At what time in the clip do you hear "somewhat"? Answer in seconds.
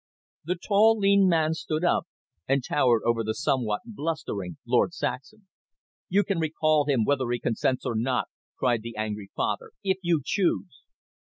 3.35-3.81